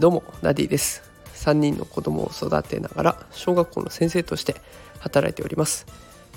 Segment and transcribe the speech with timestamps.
[0.00, 1.02] どうもダディです。
[1.34, 4.54] 3人の子供を育てながら小学校の先生として
[4.98, 5.84] 働いております。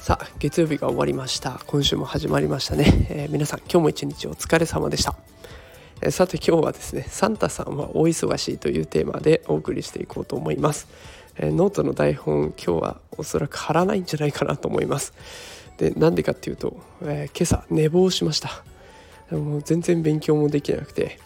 [0.03, 1.61] さあ月曜日が終わりました。
[1.65, 5.15] 今週も始まりましたね、えー、皆さん今日も一日お疲れ様でした、
[6.01, 10.89] えー、さて今日はですねサンタさんは大忙しいというテーマでお送りしていこうと思います、
[11.37, 15.13] えー、ノートの台本今日はおそらく貼らないんじゃないかなと思います。
[15.77, 18.63] でなんでかっていうと、え今朝寝坊しました。
[19.31, 21.19] もう全然勉強もできなくて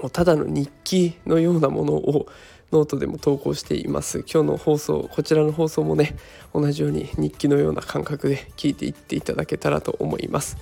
[0.00, 2.26] もうただの日記のようなものを
[2.72, 4.24] ノートでも投稿しています。
[4.30, 6.16] 今日の放送こちらの放送もね
[6.52, 10.56] 同じように日記のような感覚で聞いていっていただけたらと思います。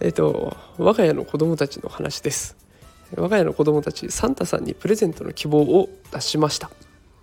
[0.00, 2.56] えっと我が家の子供たちの話です。
[3.16, 6.70] 我が家の子供たちサンタさんにプレゼントの希望を出しました、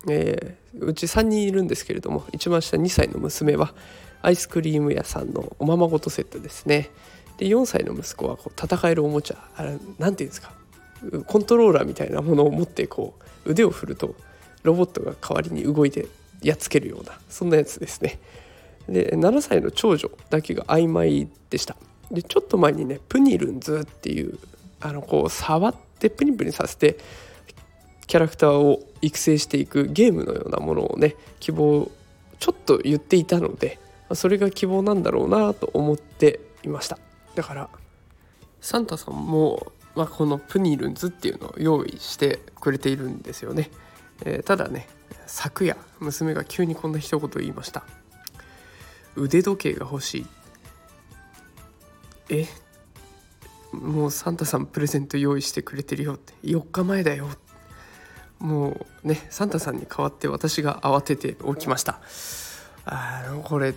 [0.08, 3.74] えー、うち3人いるんですけれども一番下2歳の娘は
[4.22, 6.90] アイスクリーム屋さんのおままごとセットですね
[7.38, 10.52] で4歳の息子はこう戦えるおもちゃ何て言うんですか
[11.26, 13.14] コントローラーみたいなものを持ってこ
[13.46, 14.14] う腕を振ると
[14.62, 16.06] ロボットが代わりに動いて
[16.42, 18.18] やっつけるようなそんなやつですね。
[18.88, 21.76] で7歳の長女だけが曖昧でした。
[22.10, 24.38] でちょっと前にねプニルンズっていう
[24.80, 26.98] あのこう触ってプニプニさせて
[28.10, 31.88] キャラクターを育成していくゲームのようなものをね希望
[32.40, 33.78] ちょっと言っていたので
[34.14, 36.98] それが希望なんだろうなと思っていました。
[37.36, 37.70] だから
[38.60, 43.70] サンタさんもまあ、このプニルンズっていうのを用意してくれているんですよね、
[44.24, 44.88] えー、ただね
[45.26, 47.84] 昨夜娘が急にこんな一言言いました。
[49.14, 50.26] 腕時計が欲しい。
[52.30, 52.46] え？
[53.72, 56.32] もうサンタさんプレゼント用意してくれてるよって。
[56.42, 57.28] 4日前だよ
[58.40, 62.00] もうねサンタさんに代わって私が慌てて起きました。
[62.84, 63.74] あのこれ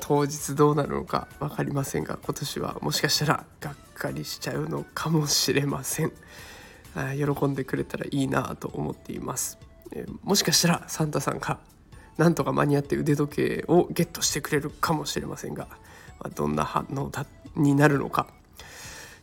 [0.00, 6.12] 当日どうなるのか分かりませんが今年はもしかしたらがっかりしちゃうのかもしれません。
[6.96, 9.58] あ喜んでくれたらいいなと思っています、
[9.92, 11.58] えもしかしたらサンタさんが
[12.16, 15.66] なんとか間に合って腕時計をゲットしてくれるかもしれませんが、
[16.18, 18.26] まあ、どんな反応だになるのか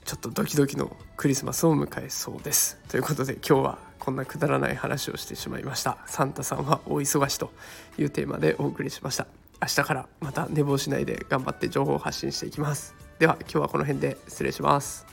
[0.05, 2.77] ちょっとドキドキのクリスマスを迎えそうです。
[2.89, 5.97] ということで今日はこんなくだらない話をしてしまいました。
[6.07, 7.51] サンタさんは大忙しと
[7.97, 9.27] いうテーマでお送りしました。
[9.61, 12.95] 明日からまた寝坊しないで頑張って情報を発信していきます。
[13.19, 15.05] では今日はこの辺で失礼します。